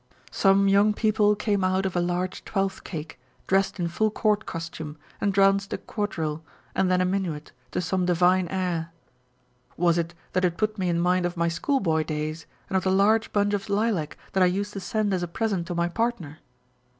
Some 0.31 0.67
young 0.67 0.95
people 0.95 1.35
came 1.35 1.63
out 1.63 1.85
of 1.85 1.95
a 1.95 2.01
large 2.01 2.43
twelfth 2.43 2.83
cake, 2.83 3.19
dressed 3.45 3.79
in 3.79 3.87
full 3.87 4.09
court 4.09 4.47
costume, 4.47 4.97
and 5.21 5.31
danced 5.31 5.73
a 5.73 5.77
quadrille, 5.77 6.43
and 6.73 6.89
then 6.89 7.01
a 7.01 7.05
minuet, 7.05 7.51
to 7.69 7.81
some 7.81 8.07
divine 8.07 8.47
air. 8.47 8.89
Was 9.77 9.99
it 9.99 10.15
that 10.33 10.43
it 10.43 10.57
put 10.57 10.79
me 10.79 10.89
in 10.89 10.99
mind 10.99 11.27
of 11.27 11.37
my 11.37 11.49
school 11.49 11.79
boy 11.79 12.03
days, 12.03 12.47
and 12.67 12.75
of 12.75 12.83
the 12.83 12.89
large 12.89 13.31
bunch 13.31 13.53
of 13.53 13.69
lilac 13.69 14.17
that 14.33 14.41
I 14.41 14.47
used 14.47 14.73
to 14.73 14.79
send 14.79 15.13
as 15.13 15.21
a 15.21 15.27
present 15.27 15.67
to 15.67 15.75
my 15.75 15.87
partner 15.87 16.39